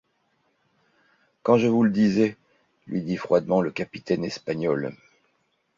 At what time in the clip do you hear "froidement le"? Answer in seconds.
3.17-3.69